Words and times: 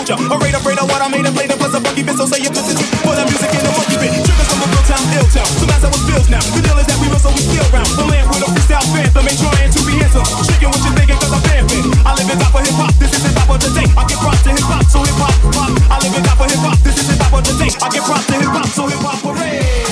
culture. 0.00 0.32
Alright, 0.32 0.54
afraid 0.56 0.78
of 0.80 0.88
what 0.88 1.00
I 1.02 1.08
made 1.08 1.26
and 1.26 1.34
played 1.36 1.50
and 1.52 1.60
plus 1.60 1.74
a 1.76 1.80
funky 1.80 2.02
bit, 2.02 2.16
so 2.16 2.24
say 2.24 2.40
you 2.40 2.48
listen 2.48 2.76
to 2.76 2.84
for 3.04 3.12
that 3.12 3.26
music 3.28 3.52
in 3.52 3.60
the 3.60 3.72
funky 3.76 3.96
bit. 4.00 4.12
Triggers 4.24 4.48
from 4.48 4.64
a 4.64 4.66
real 4.72 4.84
town, 4.88 5.04
ill 5.12 5.28
town. 5.28 5.48
So 5.60 5.64
that's 5.68 5.84
how 5.84 5.92
it 5.92 6.02
feels 6.08 6.28
now. 6.32 6.42
The 6.56 6.60
deal 6.64 6.78
is 6.80 6.88
that 6.88 6.98
we 7.00 7.08
were 7.12 7.20
so 7.20 7.28
we 7.36 7.42
still 7.44 7.66
round. 7.68 7.90
The 7.92 8.04
land 8.08 8.26
with 8.32 8.44
a 8.44 8.48
freestyle 8.48 8.86
phantom 8.92 9.28
ain't 9.28 9.40
trying 9.40 9.72
to 9.72 9.80
be 9.84 9.94
handsome. 10.00 10.24
Tricking 10.48 10.70
what 10.72 10.80
you're 10.80 10.96
thinking, 10.96 11.18
cause 11.20 11.32
I'm 11.36 11.42
vamping. 11.44 11.84
I 12.06 12.10
live 12.16 12.30
in 12.32 12.38
top 12.40 12.56
of 12.56 12.62
hip 12.64 12.76
hop, 12.80 12.92
this 12.96 13.12
is 13.12 13.22
the 13.24 13.30
hop 13.36 13.50
of 13.52 13.58
the 13.60 13.70
day. 13.76 13.86
I 13.92 14.02
get 14.08 14.18
props 14.20 14.42
to 14.46 14.50
hip 14.56 14.66
hop, 14.66 14.84
so 14.88 14.98
hip 15.04 15.18
hop, 15.20 15.34
pop. 15.52 15.70
I 15.92 15.96
live 16.00 16.14
in 16.16 16.22
top 16.24 16.40
of 16.40 16.48
hip 16.48 16.62
hop, 16.64 16.78
this 16.80 16.96
is 16.96 17.06
the 17.10 17.16
hop 17.20 17.34
of 17.36 17.42
the 17.44 17.54
day. 17.60 17.70
I 17.76 17.86
get 17.92 18.04
props 18.08 18.26
to 18.30 18.34
hip 18.40 18.52
hop, 18.56 18.68
so 18.72 18.82
hip 18.88 19.02
hop, 19.04 19.18
parade. 19.20 19.89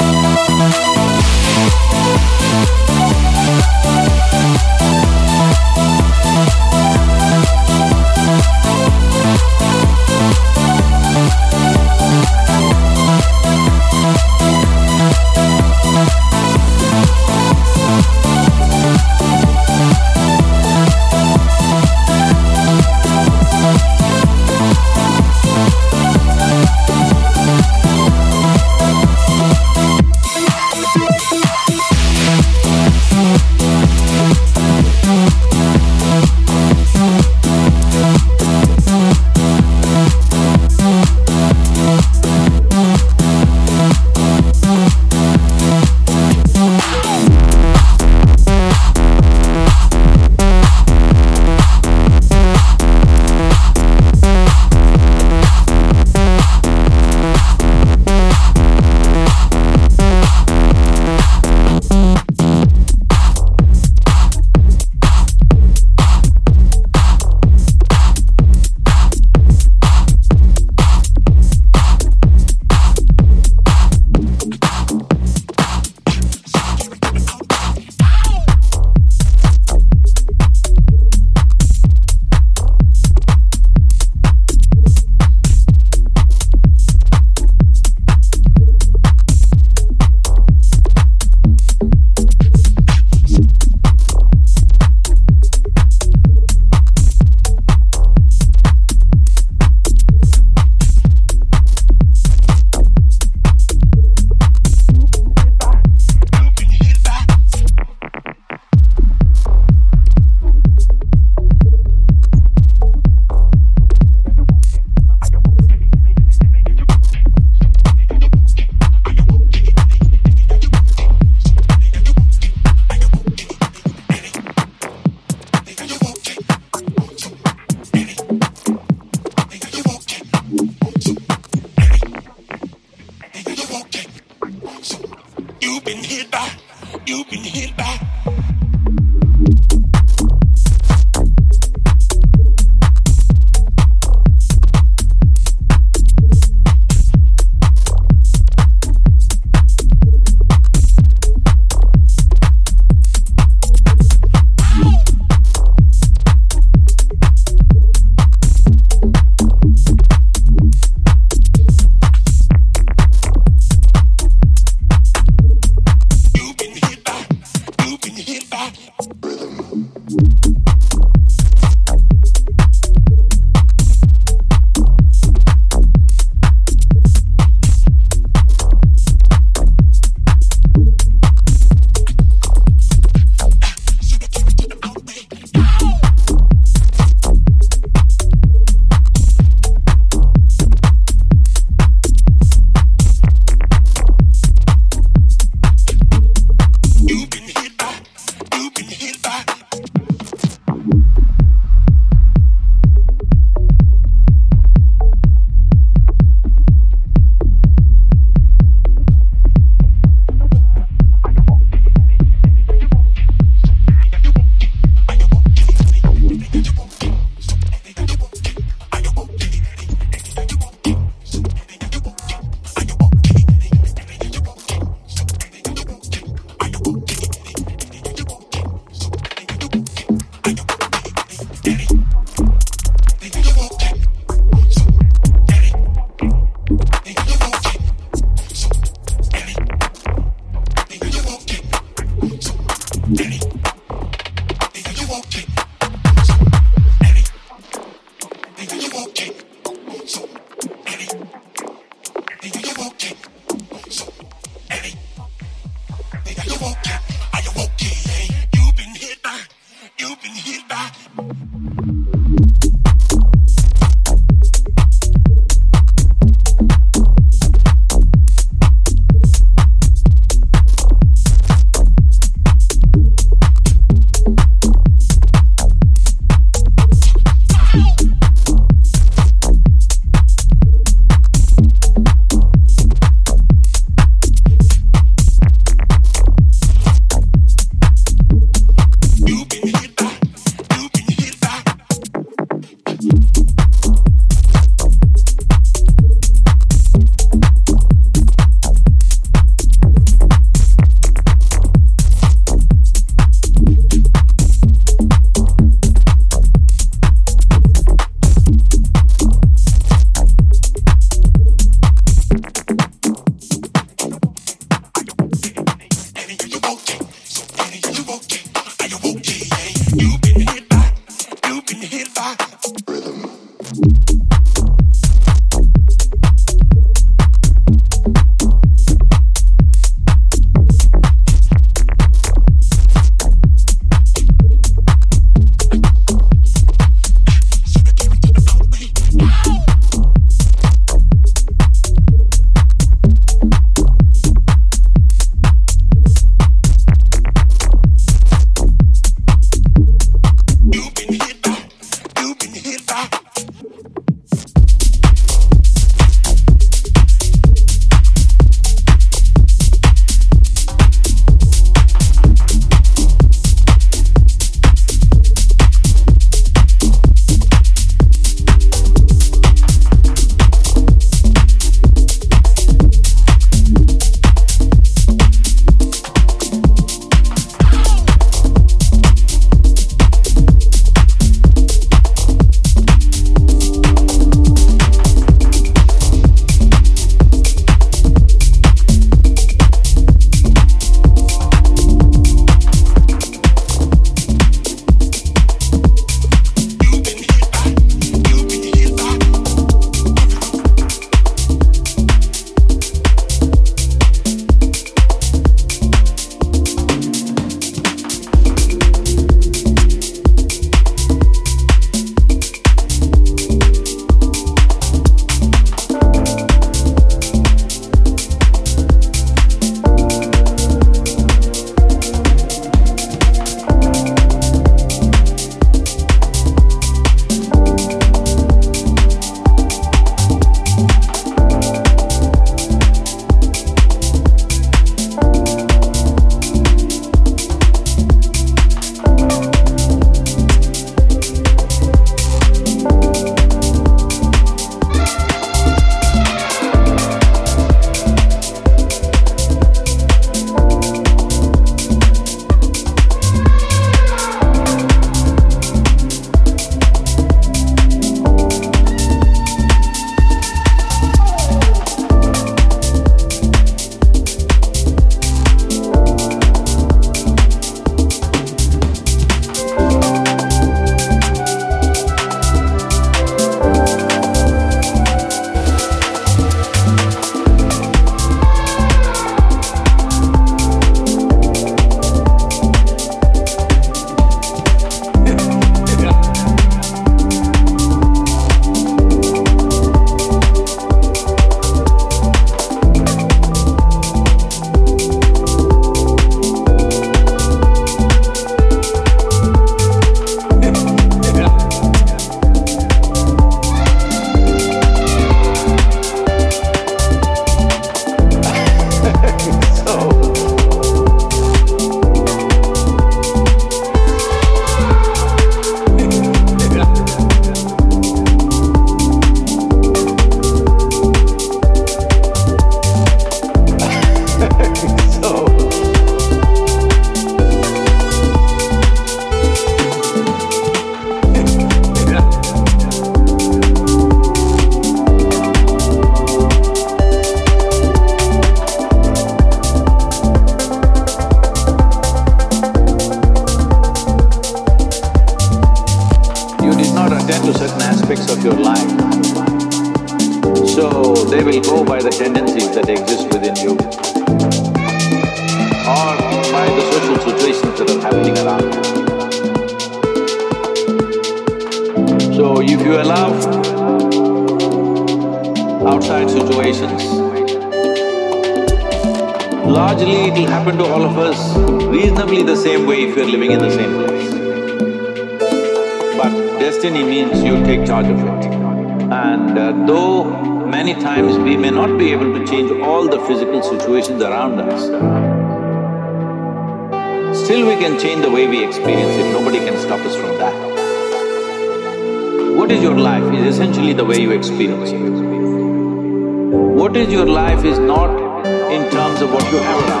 You 599.51 599.57
have 599.57 600.00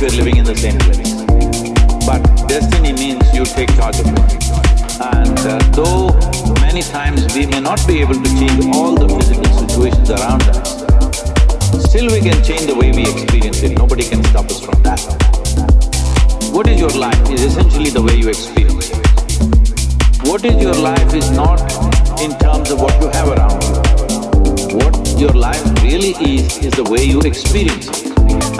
you're 0.00 0.10
living 0.10 0.38
in 0.38 0.44
the 0.44 0.56
same 0.56 0.78
place. 0.78 1.12
But 2.06 2.24
destiny 2.48 2.92
means 2.92 3.20
you 3.34 3.44
take 3.44 3.68
charge 3.76 4.00
of 4.00 4.06
it. 4.06 4.32
And 4.96 5.38
uh, 5.44 5.58
though 5.76 6.08
many 6.60 6.80
times 6.80 7.34
we 7.34 7.44
may 7.44 7.60
not 7.60 7.86
be 7.86 8.00
able 8.00 8.14
to 8.14 8.30
change 8.40 8.64
all 8.74 8.94
the 8.94 9.08
physical 9.08 9.52
situations 9.60 10.08
around 10.08 10.42
us, 10.44 10.80
still 11.84 12.08
we 12.10 12.20
can 12.20 12.42
change 12.42 12.64
the 12.64 12.74
way 12.74 12.92
we 12.92 13.02
experience 13.02 13.62
it. 13.62 13.76
Nobody 13.76 14.04
can 14.04 14.24
stop 14.24 14.46
us 14.46 14.64
from 14.64 14.82
that. 14.84 15.00
What 16.50 16.66
is 16.68 16.80
your 16.80 16.96
life 16.96 17.30
is 17.30 17.44
essentially 17.44 17.90
the 17.90 18.00
way 18.00 18.16
you 18.16 18.30
experience 18.30 18.88
it. 18.90 18.96
What 20.26 20.44
is 20.46 20.62
your 20.62 20.74
life 20.74 21.12
is 21.12 21.30
not 21.30 21.60
in 22.22 22.38
terms 22.38 22.70
of 22.70 22.80
what 22.80 22.98
you 23.02 23.08
have 23.08 23.28
around 23.28 23.62
you. 23.64 24.76
What 24.80 25.20
your 25.20 25.32
life 25.32 25.64
really 25.82 26.14
is, 26.24 26.56
is 26.64 26.72
the 26.72 26.84
way 26.84 27.04
you 27.04 27.20
experience 27.20 27.88
it. 27.88 28.09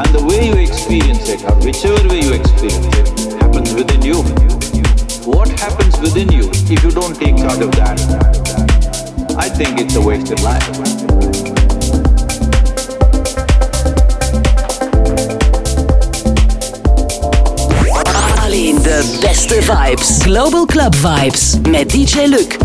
And 0.00 0.14
the 0.14 0.24
way 0.24 0.46
you 0.46 0.54
experience 0.54 1.28
it, 1.28 1.44
or 1.44 1.54
whichever 1.56 2.08
way 2.08 2.20
you 2.20 2.32
experience 2.32 2.88
it, 2.96 3.42
happens 3.42 3.74
within 3.74 4.00
you. 4.00 4.22
What 5.28 5.48
happens 5.60 6.00
within 6.00 6.32
you 6.32 6.48
if 6.54 6.82
you 6.82 6.90
don't 6.90 7.14
take 7.14 7.36
charge 7.36 7.60
of 7.60 7.70
that? 7.72 8.00
I 9.36 9.50
think 9.50 9.78
it's 9.78 9.96
a 9.96 10.00
wasted 10.00 10.40
life. 10.40 10.66
De 18.82 19.18
beste 19.20 19.62
vibes. 19.62 20.22
Global 20.24 20.66
Club 20.66 20.94
Vibes 20.94 21.60
met 21.68 21.92
DJ 21.92 22.28
Luc. 22.28 22.59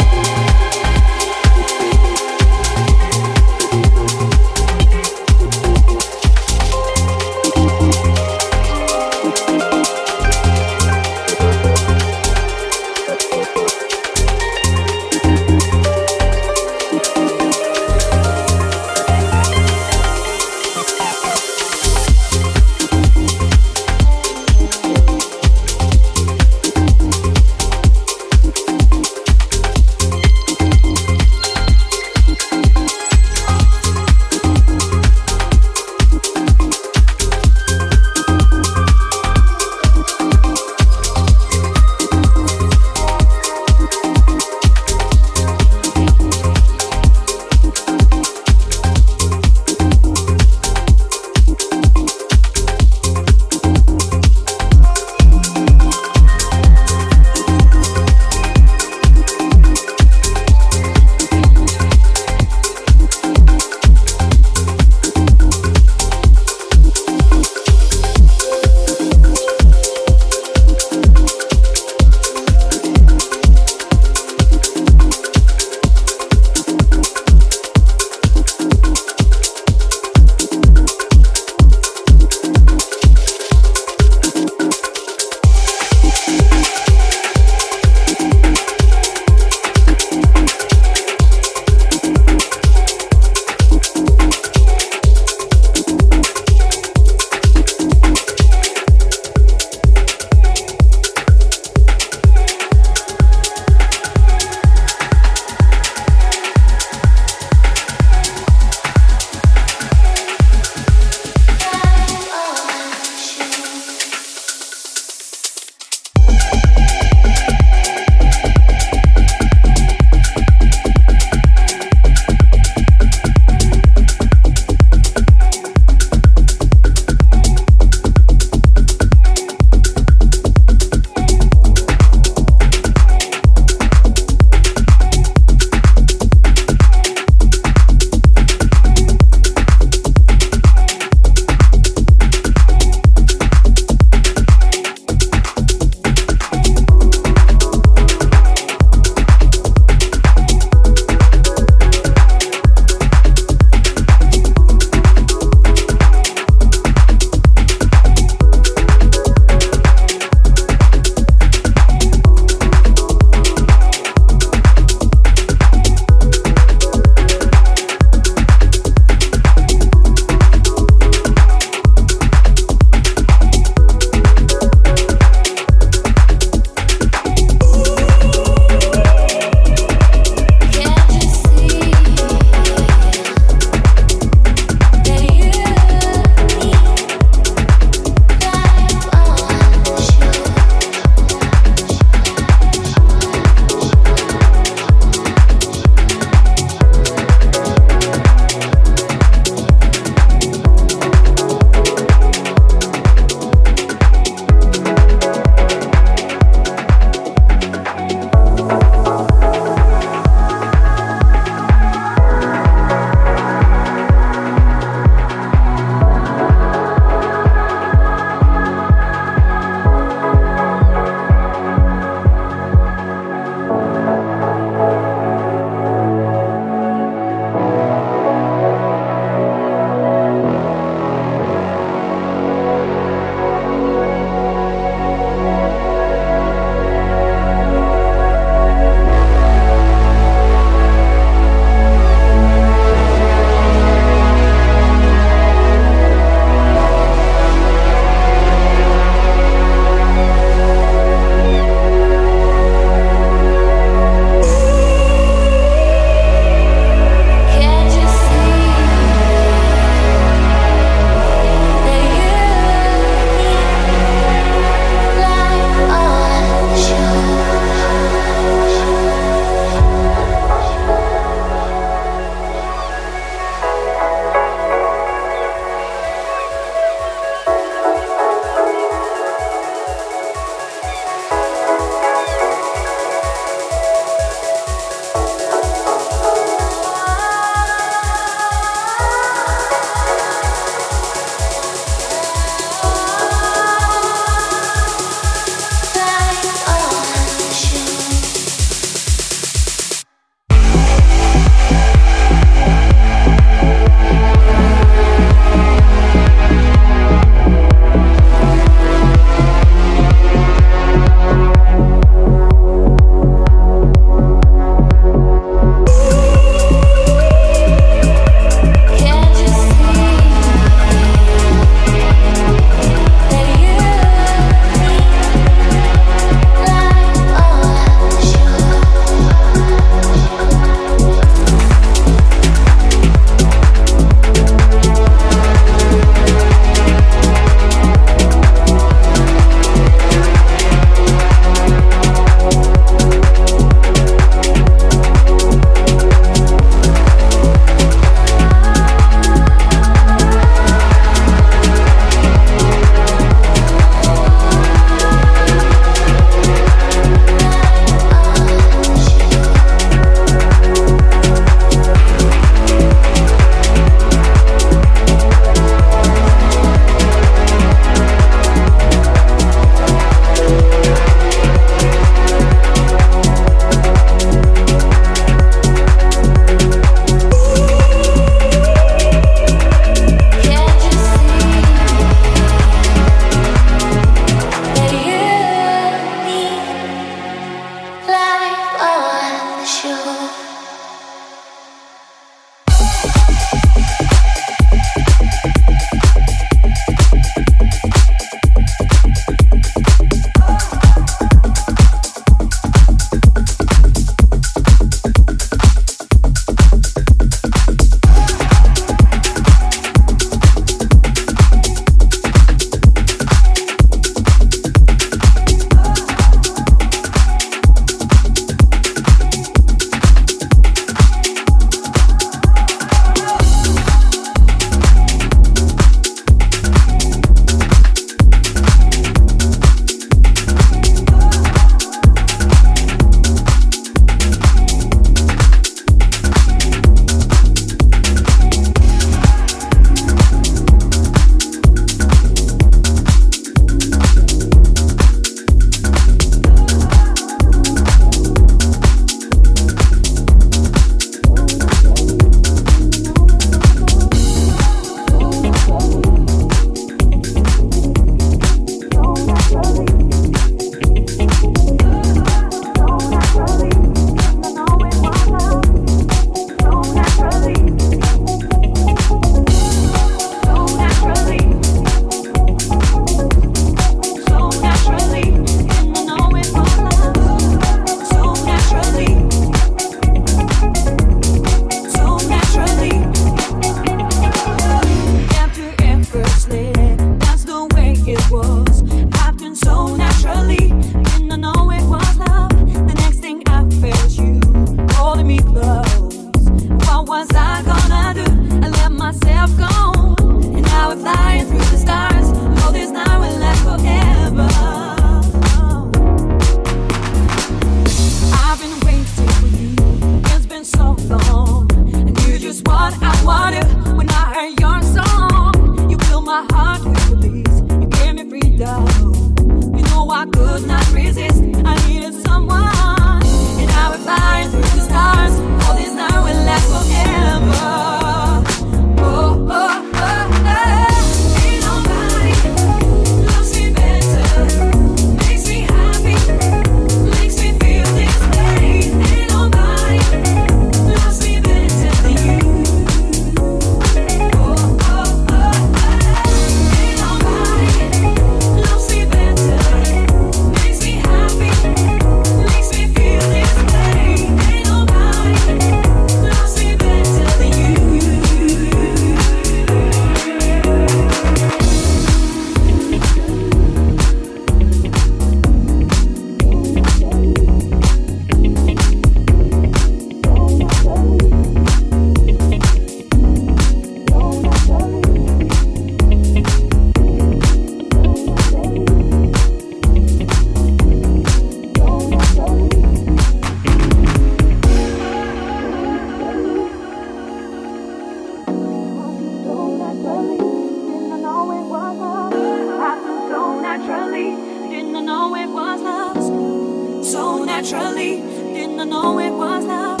naturally. 597.60 598.22
Didn't 598.54 598.80
I 598.80 598.84
know 598.84 599.18
it 599.18 599.30
was 599.30 599.64
love? 599.66 600.00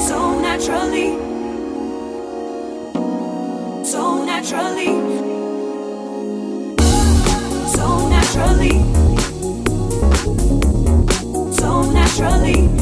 So 0.00 0.40
naturally. 0.40 1.18
So 3.84 4.24
naturally. 4.24 4.86
So 7.76 8.08
naturally. 8.08 8.76
So 11.52 11.90
naturally. 11.92 12.81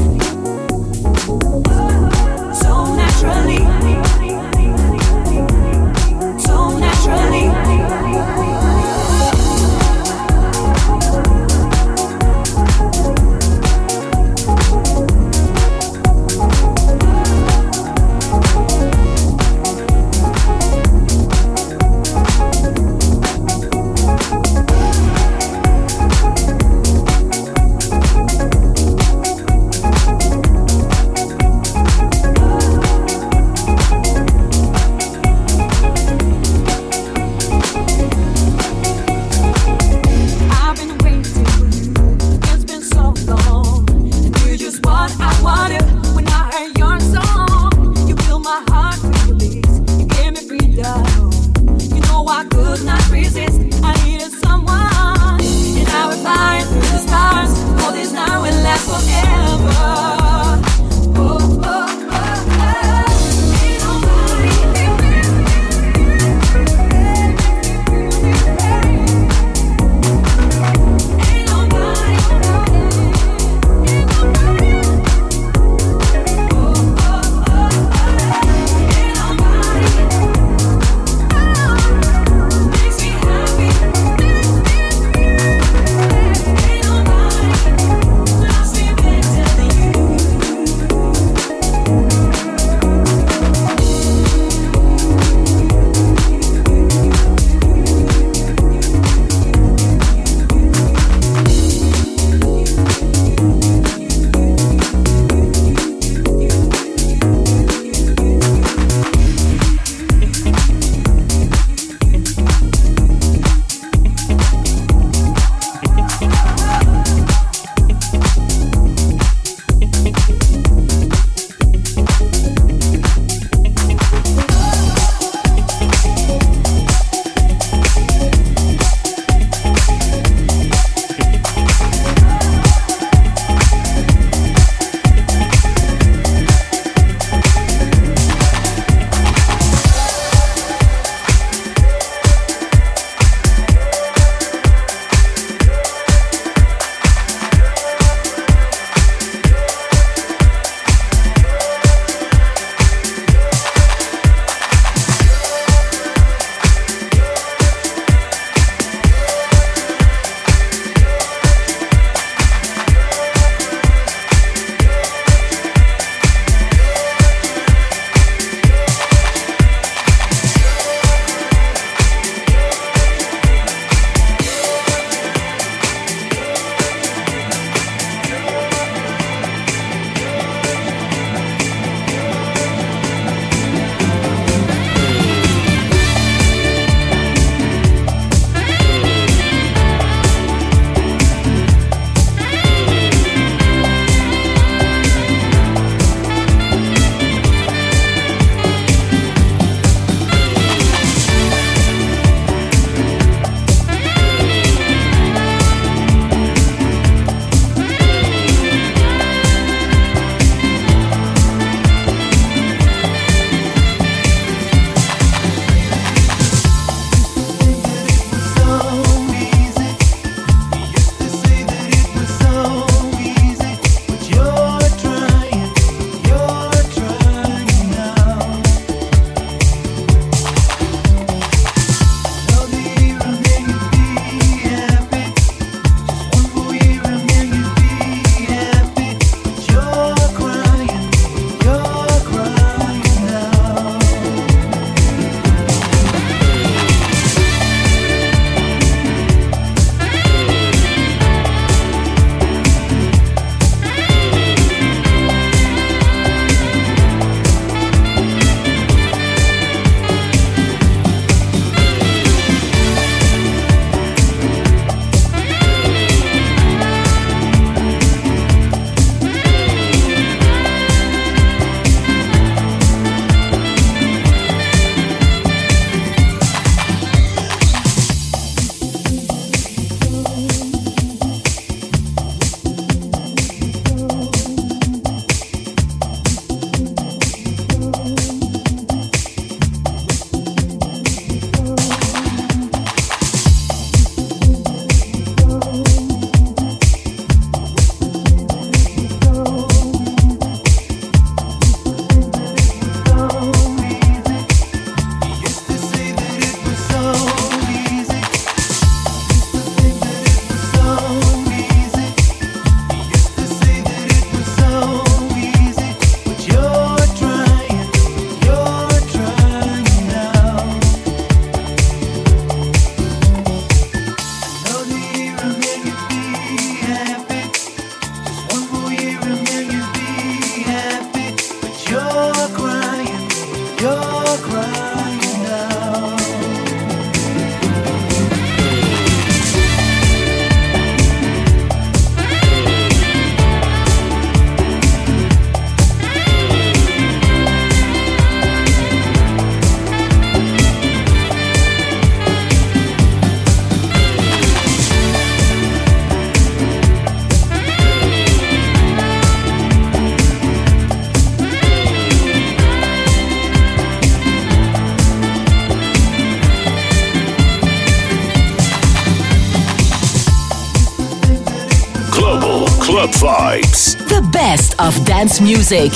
Of 374.81 375.05
dance 375.05 375.39
music. 375.39 375.91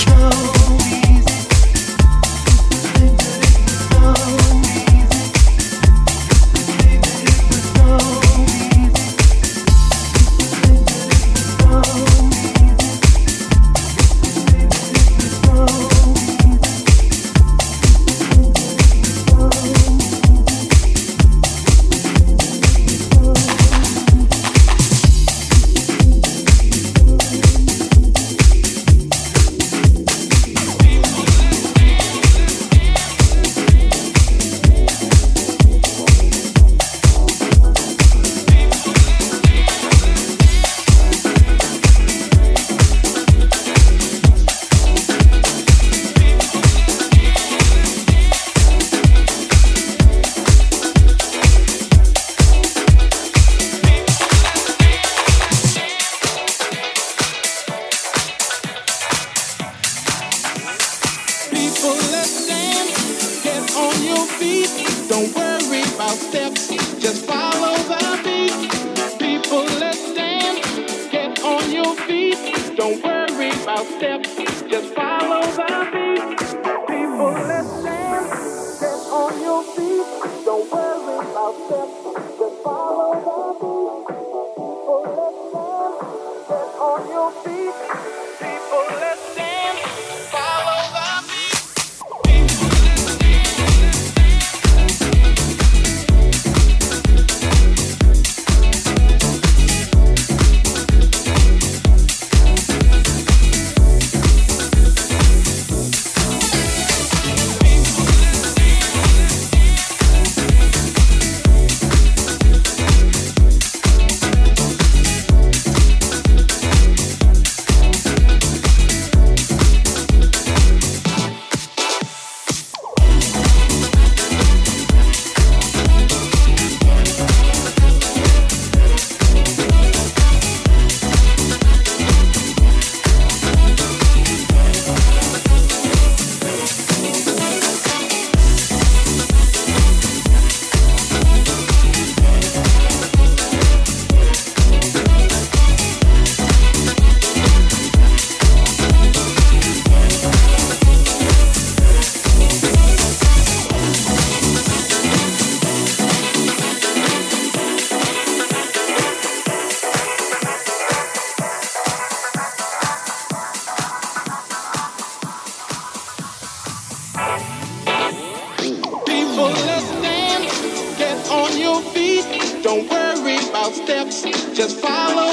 Don't 72.76 73.04
worry 73.04 73.50
about 73.64 73.86
steps, 73.86 74.36
just 74.68 74.94
follow 74.94 75.42
the 75.42 75.90
beat. 75.92 76.05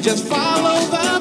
Just 0.00 0.26
follow 0.28 0.80
the 0.86 1.19